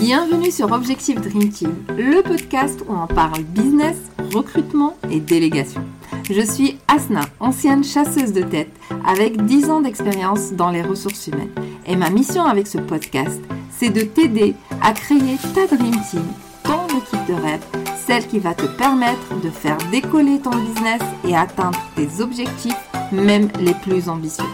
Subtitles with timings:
[0.00, 3.96] Bienvenue sur Objectif Dream Team, le podcast où on parle business,
[4.34, 5.82] recrutement et délégation.
[6.28, 8.72] Je suis Asna, ancienne chasseuse de tête
[9.06, 11.54] avec 10 ans d'expérience dans les ressources humaines.
[11.86, 16.24] Et ma mission avec ce podcast, c'est de t'aider à créer ta Dream Team,
[16.64, 17.64] ton équipe de rêve,
[18.06, 22.74] celle qui va te permettre de faire décoller ton business et atteindre tes objectifs,
[23.12, 24.44] même les plus ambitieux.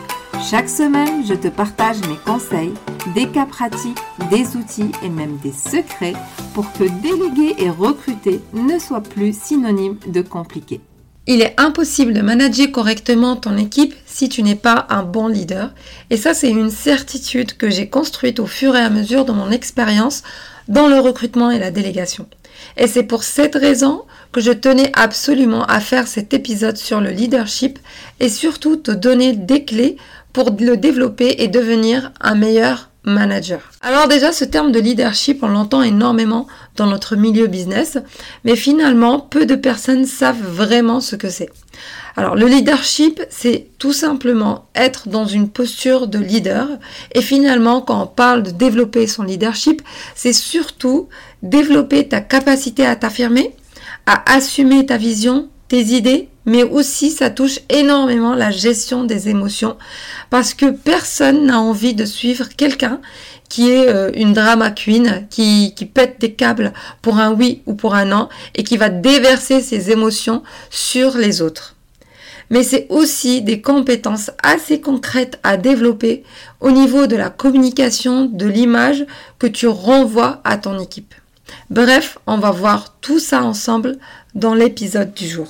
[0.43, 2.75] Chaque semaine, je te partage mes conseils,
[3.15, 3.99] des cas pratiques,
[4.31, 6.15] des outils et même des secrets
[6.55, 10.81] pour que déléguer et recruter ne soit plus synonyme de compliqué.
[11.27, 15.73] Il est impossible de manager correctement ton équipe si tu n'es pas un bon leader.
[16.09, 19.51] Et ça, c'est une certitude que j'ai construite au fur et à mesure de mon
[19.51, 20.23] expérience
[20.67, 22.27] dans le recrutement et la délégation.
[22.77, 27.11] Et c'est pour cette raison que je tenais absolument à faire cet épisode sur le
[27.11, 27.79] leadership
[28.19, 29.97] et surtout te donner des clés
[30.33, 33.61] pour le développer et devenir un meilleur manager.
[33.81, 36.47] Alors déjà, ce terme de leadership, on l'entend énormément
[36.77, 37.99] dans notre milieu business,
[38.45, 41.51] mais finalement, peu de personnes savent vraiment ce que c'est.
[42.17, 46.69] Alors le leadership, c'est tout simplement être dans une posture de leader.
[47.15, 49.83] Et finalement, quand on parle de développer son leadership,
[50.15, 51.09] c'est surtout
[51.43, 53.55] développer ta capacité à t'affirmer,
[54.07, 59.77] à assumer ta vision, tes idées, mais aussi ça touche énormément la gestion des émotions
[60.31, 63.01] parce que personne n'a envie de suivre quelqu'un
[63.49, 67.75] qui est euh, une drama queen, qui, qui pète des câbles pour un oui ou
[67.75, 71.75] pour un non et qui va déverser ses émotions sur les autres.
[72.49, 76.25] Mais c'est aussi des compétences assez concrètes à développer
[76.61, 79.07] au niveau de la communication, de l'image
[79.39, 81.15] que tu renvoies à ton équipe.
[81.71, 83.99] Bref, on va voir tout ça ensemble
[84.35, 85.49] dans l'épisode du jour.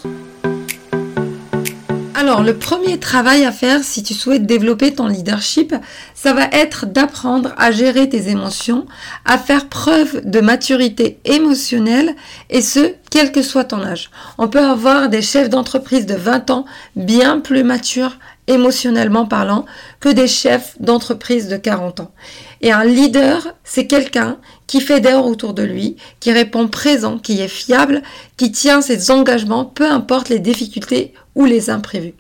[2.21, 5.75] Alors, le premier travail à faire si tu souhaites développer ton leadership,
[6.15, 8.85] ça va être d'apprendre à gérer tes émotions,
[9.25, 12.15] à faire preuve de maturité émotionnelle
[12.51, 14.11] et ce, quel que soit ton âge.
[14.37, 18.19] On peut avoir des chefs d'entreprise de 20 ans bien plus matures
[18.51, 19.65] émotionnellement parlant
[20.01, 22.13] que des chefs d'entreprise de 40 ans.
[22.61, 27.49] Et un leader, c'est quelqu'un qui fédère autour de lui, qui répond présent, qui est
[27.49, 28.03] fiable,
[28.37, 32.15] qui tient ses engagements, peu importe les difficultés ou les imprévus.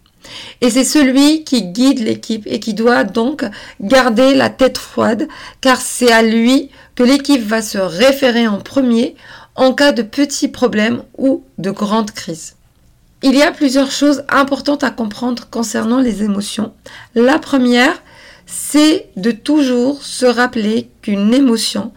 [0.60, 3.44] Et c'est celui qui guide l'équipe et qui doit donc
[3.80, 5.28] garder la tête froide,
[5.60, 9.16] car c'est à lui que l'équipe va se référer en premier
[9.56, 12.56] en cas de petits problèmes ou de grandes crises.
[13.22, 16.72] Il y a plusieurs choses importantes à comprendre concernant les émotions.
[17.14, 18.02] La première,
[18.46, 21.92] c'est de toujours se rappeler qu'une émotion,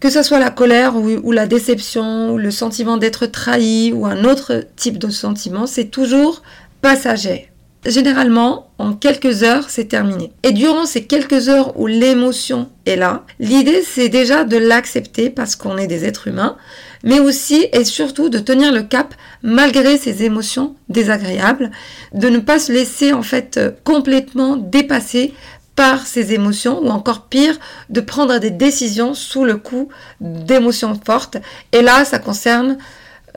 [0.00, 4.24] que ce soit la colère ou, la déception, ou le sentiment d'être trahi ou un
[4.24, 6.42] autre type de sentiment, c'est toujours
[6.80, 7.51] passager.
[7.84, 10.30] Généralement, en quelques heures, c'est terminé.
[10.44, 15.56] Et durant ces quelques heures où l'émotion est là, l'idée c'est déjà de l'accepter parce
[15.56, 16.56] qu'on est des êtres humains,
[17.02, 21.72] mais aussi et surtout de tenir le cap malgré ces émotions désagréables,
[22.14, 25.34] de ne pas se laisser en fait complètement dépasser
[25.74, 27.58] par ces émotions ou encore pire,
[27.90, 29.88] de prendre des décisions sous le coup
[30.20, 31.38] d'émotions fortes.
[31.72, 32.78] Et là, ça concerne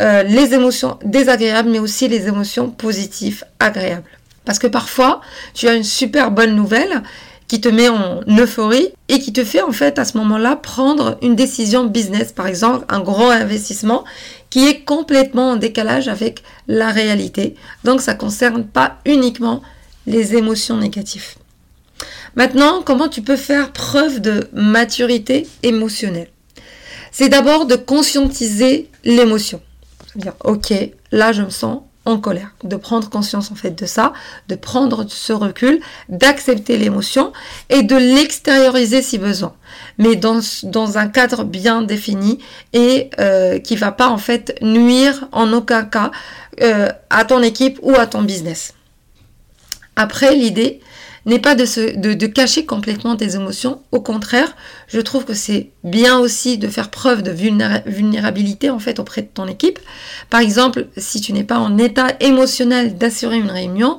[0.01, 4.03] euh, les émotions désagréables, mais aussi les émotions positives, agréables.
[4.45, 5.21] Parce que parfois,
[5.53, 7.03] tu as une super bonne nouvelle
[7.47, 11.17] qui te met en euphorie et qui te fait en fait à ce moment-là prendre
[11.21, 14.03] une décision business, par exemple un gros investissement
[14.49, 17.55] qui est complètement en décalage avec la réalité.
[17.83, 19.61] Donc ça ne concerne pas uniquement
[20.07, 21.35] les émotions négatives.
[22.35, 26.29] Maintenant, comment tu peux faire preuve de maturité émotionnelle?
[27.11, 29.61] C'est d'abord de conscientiser l'émotion.
[30.07, 30.73] C'est-à-dire, ok,
[31.11, 34.13] là je me sens en colère, de prendre conscience en fait de ça,
[34.47, 37.33] de prendre ce recul, d'accepter l'émotion
[37.69, 39.53] et de l'extérioriser si besoin,
[39.97, 42.39] mais dans, dans un cadre bien défini
[42.73, 46.11] et euh, qui va pas en fait nuire en aucun cas
[46.61, 48.73] euh, à ton équipe ou à ton business.
[49.95, 50.81] Après, l'idée,
[51.25, 53.81] n'est pas de, cacher complètement tes émotions.
[53.91, 54.55] Au contraire,
[54.87, 59.27] je trouve que c'est bien aussi de faire preuve de vulnérabilité en fait auprès de
[59.33, 59.79] ton équipe.
[60.29, 63.97] Par exemple, si tu n'es pas en état émotionnel d'assurer une réunion,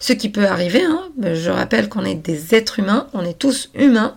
[0.00, 3.70] ce qui peut arriver, hein, je rappelle qu'on est des êtres humains, on est tous
[3.74, 4.16] humains,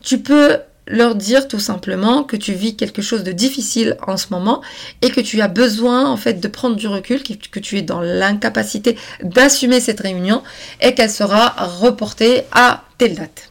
[0.00, 0.58] tu peux
[0.90, 4.60] leur dire tout simplement que tu vis quelque chose de difficile en ce moment
[5.02, 8.00] et que tu as besoin en fait de prendre du recul, que tu es dans
[8.00, 10.42] l'incapacité d'assumer cette réunion
[10.80, 13.50] et qu'elle sera reportée à telle date.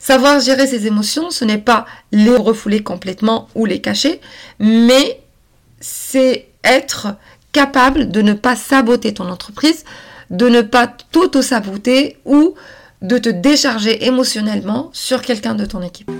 [0.00, 4.20] Savoir gérer ses émotions, ce n'est pas les refouler complètement ou les cacher,
[4.58, 5.20] mais
[5.80, 7.08] c'est être
[7.52, 9.84] capable de ne pas saboter ton entreprise,
[10.30, 12.54] de ne pas t'auto-saboter ou
[13.02, 16.10] de te décharger émotionnellement sur quelqu'un de ton équipe.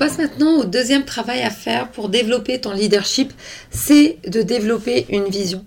[0.00, 3.34] Passe maintenant au deuxième travail à faire pour développer ton leadership,
[3.70, 5.62] c'est de développer une vision.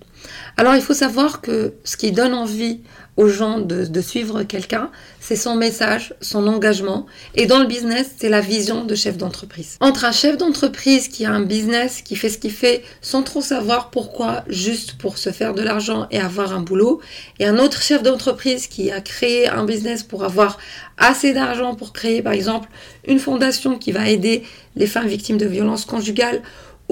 [0.57, 2.81] Alors il faut savoir que ce qui donne envie
[3.15, 4.89] aux gens de, suivre quelqu'un,
[5.19, 7.05] c'est son message, son engagement.
[7.35, 9.77] Et dans le business, c'est la vision de chef d'entreprise.
[9.81, 13.41] Entre un chef d'entreprise qui a un business, qui fait ce qu'il fait sans trop
[13.41, 17.01] savoir pourquoi, juste pour se faire de l'argent et avoir un boulot,
[17.39, 20.57] et un autre chef d'entreprise qui a créé un business pour avoir
[20.97, 22.69] assez d'argent pour créer, par exemple,
[23.07, 24.43] une fondation qui va aider
[24.75, 26.41] les femmes victimes de violences conjugales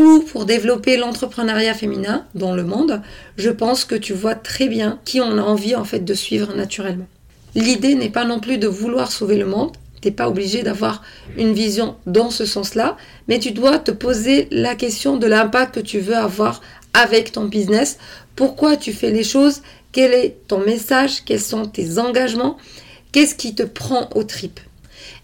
[0.01, 3.01] ou pour développer l'entrepreneuriat féminin dans le monde,
[3.38, 6.56] je pense que tu vois très bien qui on a envie en fait de suivre
[6.56, 7.07] naturellement.
[7.53, 11.03] L'idée n'est pas non plus de vouloir sauver le monde, t'es pas obligé d'avoir
[11.38, 15.80] une vision dans ce sens-là, mais tu dois te poser la question de l'impact que
[15.80, 16.62] tu veux avoir
[16.94, 18.00] avec ton business,
[18.36, 19.62] pourquoi tu fais les choses,
[19.92, 22.57] quel est ton message, quels sont tes engagements,
[23.12, 24.59] qu'est-ce qui te prend aux tripes.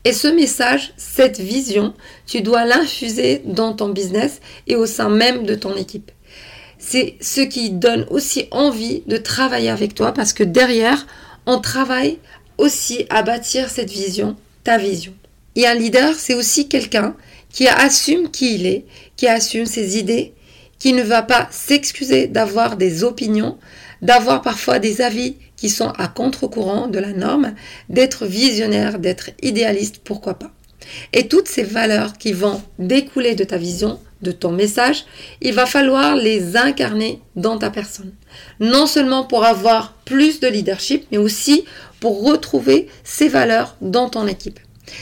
[0.06, 1.94] Et ce message, cette vision,
[2.26, 6.12] tu dois l'infuser dans ton business et au sein même de ton équipe.
[6.80, 11.08] C'est ce qui donne aussi envie de travailler avec toi parce que derrière,
[11.46, 12.20] on travaille
[12.58, 15.14] aussi à bâtir cette vision, ta vision.
[15.56, 17.16] Et un leader, c'est aussi quelqu'un
[17.50, 18.86] qui assume qui il est,
[19.16, 20.34] qui assume ses idées,
[20.80, 23.58] qui ne va pas s'excuser d'avoir des opinions,
[24.02, 27.54] d'avoir parfois des avis qui sont à contre-courant de la norme,
[27.90, 30.52] d'être visionnaire, d'être idéaliste, pourquoi pas.
[31.12, 35.06] Et toutes ces valeurs qui vont découler de ta vision, de ton message,
[35.42, 38.14] il va falloir les incarner dans ta personne.
[38.60, 41.66] Non seulement pour avoir plus de leadership, mais aussi
[42.00, 44.60] pour retrouver ces valeurs dans ton équipe.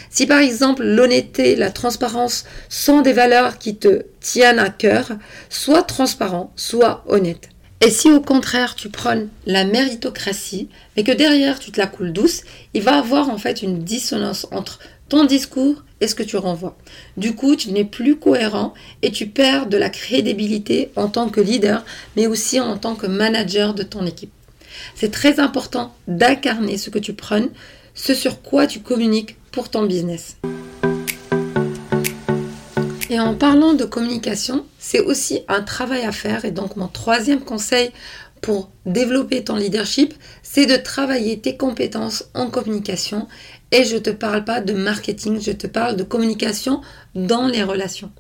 [0.09, 5.11] Si par exemple l'honnêteté, la transparence sont des valeurs qui te tiennent à cœur,
[5.49, 7.49] sois transparent, sois honnête.
[7.81, 12.13] Et si au contraire tu prônes la méritocratie, mais que derrière tu te la coules
[12.13, 12.41] douce,
[12.73, 14.79] il va avoir en fait une dissonance entre
[15.09, 16.75] ton discours et ce que tu renvoies.
[17.17, 21.41] Du coup, tu n'es plus cohérent et tu perds de la crédibilité en tant que
[21.41, 21.85] leader,
[22.15, 24.31] mais aussi en tant que manager de ton équipe.
[24.95, 27.49] C'est très important d'incarner ce que tu prônes,
[27.93, 30.37] ce sur quoi tu communiques pour ton business.
[33.09, 36.45] Et en parlant de communication, c'est aussi un travail à faire.
[36.45, 37.89] Et donc mon troisième conseil
[38.41, 43.27] pour développer ton leadership, c'est de travailler tes compétences en communication.
[43.71, 46.81] Et je ne te parle pas de marketing, je te parle de communication
[47.15, 48.11] dans les relations.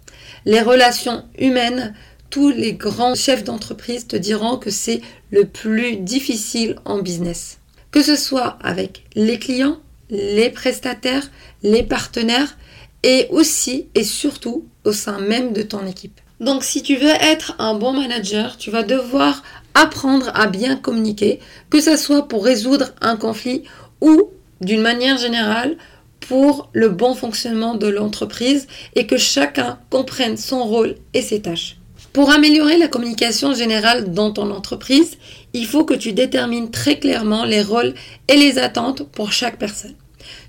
[0.45, 1.93] Les relations humaines,
[2.31, 7.59] tous les grands chefs d'entreprise te diront que c'est le plus difficile en business.
[7.91, 9.77] Que ce soit avec les clients,
[10.09, 11.29] les prestataires,
[11.61, 12.57] les partenaires,
[13.03, 16.21] et aussi et surtout au sein même de ton équipe.
[16.39, 19.41] Donc si tu veux être un bon manager, tu vas devoir
[19.73, 21.39] apprendre à bien communiquer,
[21.69, 23.63] que ce soit pour résoudre un conflit
[24.01, 24.29] ou
[24.61, 25.77] d'une manière générale
[26.19, 31.77] pour le bon fonctionnement de l'entreprise et que chacun comprenne son rôle et ses tâches.
[32.13, 35.17] Pour améliorer la communication générale dans ton entreprise,
[35.53, 37.93] il faut que tu détermines très clairement les rôles
[38.27, 39.95] et les attentes pour chaque personne.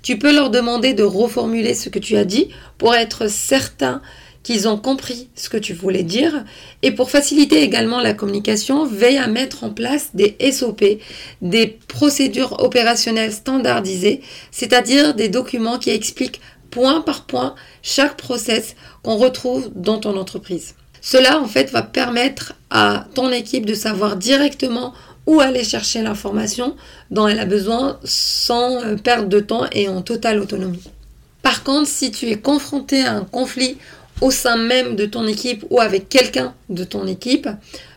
[0.01, 4.01] Tu peux leur demander de reformuler ce que tu as dit pour être certain
[4.43, 6.43] qu'ils ont compris ce que tu voulais dire.
[6.81, 10.83] Et pour faciliter également la communication, veille à mettre en place des SOP,
[11.41, 19.17] des procédures opérationnelles standardisées, c'est-à-dire des documents qui expliquent point par point chaque process qu'on
[19.17, 20.75] retrouve dans ton entreprise.
[21.01, 24.93] Cela en fait va permettre à ton équipe de savoir directement
[25.25, 26.75] ou aller chercher l'information
[27.11, 30.83] dont elle a besoin sans euh, perdre de temps et en totale autonomie.
[31.41, 33.77] Par contre, si tu es confronté à un conflit
[34.21, 37.47] au sein même de ton équipe ou avec quelqu'un de ton équipe,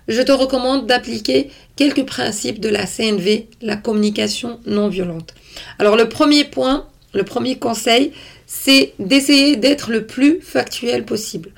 [0.08, 5.34] je te recommande d'appliquer quelques principes de la CNV, la communication non violente.
[5.78, 8.12] Alors le premier point, le premier conseil,
[8.46, 11.50] c'est d'essayer d'être le plus factuel possible.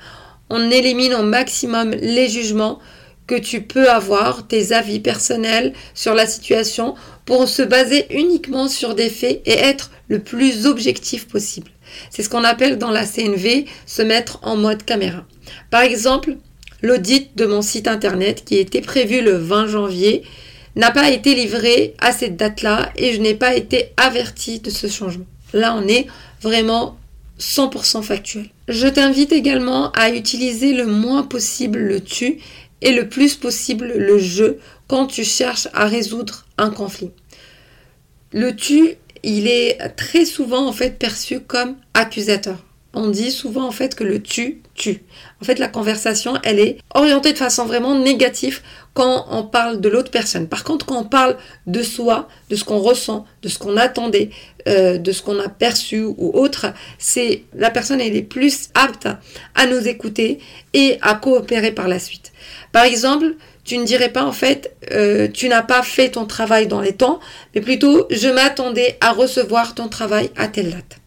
[0.49, 2.79] On élimine au maximum les jugements,
[3.27, 8.95] que tu peux avoir, tes avis personnels sur la situation pour se baser uniquement sur
[8.95, 11.71] des faits et être le plus objectif possible.
[12.09, 15.25] C'est ce qu'on appelle dans la CNV se mettre en mode caméra.
[15.69, 16.37] Par exemple,
[16.81, 20.23] l'audit de mon site internet qui était prévu le 20 janvier
[20.75, 24.87] n'a pas été livré à cette date-là et je n'ai pas été averti de ce
[24.87, 25.25] changement.
[25.53, 26.07] Là, on est
[26.41, 26.97] vraiment
[27.39, 28.49] 100% factuel.
[28.67, 32.39] Je t'invite également à utiliser le moins possible le tu
[32.81, 37.11] et le plus possible le jeu quand tu cherches à résoudre un conflit.
[38.31, 42.57] Le tu, il est très souvent en fait perçu comme accusateur.
[42.93, 45.03] on dit souvent en fait que le tu tue.
[45.41, 48.61] En fait, la conversation, elle est orientée de façon vraiment négative
[48.93, 50.47] quand on parle de l'autre personne.
[50.47, 51.37] Par contre, quand on parle
[51.67, 54.29] de soi, de ce qu'on ressent, de ce qu'on attendait,
[54.67, 59.07] euh, de ce qu'on a perçu ou autre, c'est la personne elle est plus apte
[59.55, 60.39] à nous écouter
[60.73, 62.31] et à coopérer par la suite.
[62.71, 66.67] Par exemple, tu ne dirais pas en fait euh, tu n'as pas fait ton travail
[66.67, 67.19] dans les temps,
[67.55, 70.97] mais plutôt je m'attendais à recevoir ton travail à telle date.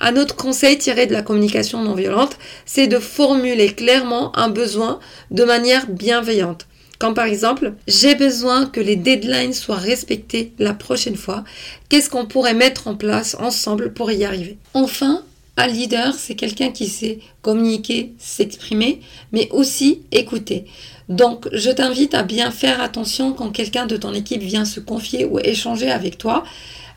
[0.00, 2.36] Un autre conseil tiré de la communication non violente,
[2.66, 5.00] c'est de formuler clairement un besoin
[5.30, 6.66] de manière bienveillante.
[6.98, 11.44] Comme par exemple, j'ai besoin que les deadlines soient respectés la prochaine fois.
[11.88, 14.56] Qu'est-ce qu'on pourrait mettre en place ensemble pour y arriver?
[14.72, 15.22] Enfin,
[15.56, 19.00] un leader, c'est quelqu'un qui sait communiquer, s'exprimer,
[19.32, 20.66] mais aussi écouter.
[21.08, 25.24] Donc, je t'invite à bien faire attention quand quelqu'un de ton équipe vient se confier
[25.24, 26.44] ou échanger avec toi,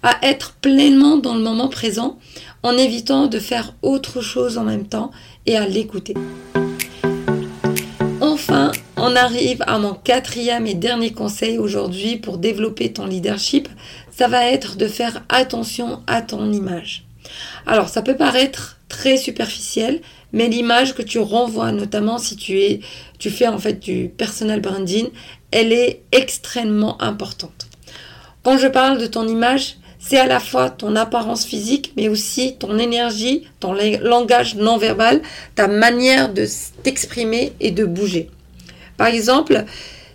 [0.03, 2.17] à être pleinement dans le moment présent
[2.63, 5.11] en évitant de faire autre chose en même temps
[5.45, 6.13] et à l'écouter.
[8.21, 13.67] Enfin, on arrive à mon quatrième et dernier conseil aujourd'hui pour développer ton leadership.
[14.11, 17.08] Ça va être de faire attention à ton image.
[17.65, 20.01] Alors, ça peut paraître très superficiel,
[20.33, 22.81] mais l'image que tu renvoies, notamment si tu es,
[23.17, 25.09] tu fais en fait du personal branding,
[25.51, 27.67] elle est extrêmement importante.
[28.43, 32.55] Quand je parle de ton image, c'est à la fois ton apparence physique, mais aussi
[32.57, 35.21] ton énergie, ton langage non verbal,
[35.55, 36.47] ta manière de
[36.83, 38.29] t'exprimer et de bouger.
[38.97, 39.65] Par exemple,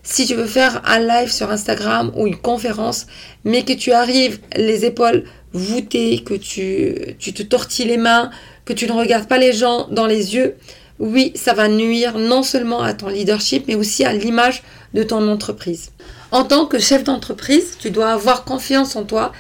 [0.05, 3.07] si tu veux faire un live sur Instagram ou une conférence,
[3.45, 8.31] mais que tu arrives les épaules voûtées, que tu, te tortilles les mains,
[8.65, 10.57] que tu ne regardes pas les gens dans les yeux,
[11.01, 15.29] oui, ça va nuire non seulement à ton leadership, mais aussi à l'image de ton
[15.29, 15.91] entreprise.
[16.31, 19.33] En tant que chef d'entreprise, tu dois avoir confiance en toi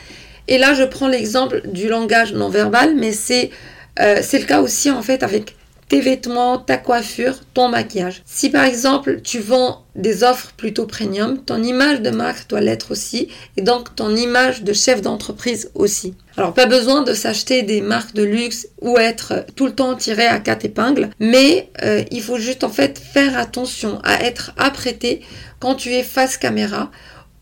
[0.49, 3.51] et là, je prends l'exemple du langage non verbal, mais c'est
[4.01, 5.57] euh, le cas aussi en fait avec
[5.89, 8.23] tes vêtements, ta coiffure, ton maquillage.
[8.25, 12.91] Si par exemple tu vends des offres plutôt premium, ton image de marque doit l'être
[12.91, 16.15] aussi et donc ton image de chef d'entreprise aussi.
[16.37, 20.27] Alors pas besoin de s'acheter des marques de luxe ou être tout le temps tiré
[20.27, 25.21] à quatre épingles, mais euh, il faut juste en fait faire attention à être apprêté
[25.61, 26.91] quand tu es face caméra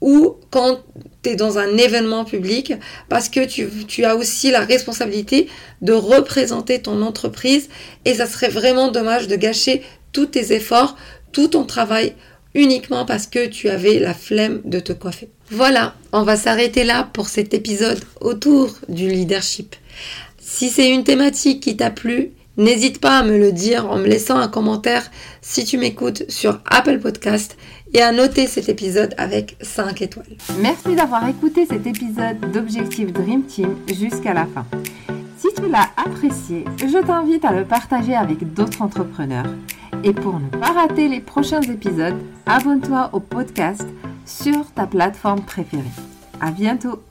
[0.03, 0.81] ou quand
[1.23, 2.75] tu es dans un événement public
[3.09, 5.49] parce que tu, as aussi la responsabilité
[5.81, 7.69] de représenter ton entreprise
[8.05, 9.83] et ça serait vraiment dommage de gâcher
[10.13, 10.97] tous tes efforts,
[11.31, 12.15] tout ton travail
[12.55, 15.31] uniquement parce que tu avais la flemme de te coiffer.
[15.51, 19.77] Voilà, on va s'arrêter là pour cet épisode autour du leadership.
[20.41, 24.07] Si c'est une thématique qui t'a plu, n'hésite pas à me le dire en me
[24.07, 27.57] laissant un commentaire si tu m'écoutes sur Apple Podcast
[27.95, 30.37] et à noter cet épisode avec 5 étoiles.
[30.61, 34.67] Merci d'avoir écouté cet épisode d'Objectif Dream Team jusqu'à la fin.
[35.37, 39.47] Si tu l'as apprécié, je t'invite à le partager avec d'autres entrepreneurs.
[40.05, 43.87] Et pour ne pas rater les prochains épisodes, abonne-toi au podcast
[44.25, 45.83] sur ta plateforme préférée.
[46.41, 47.03] À bientôt!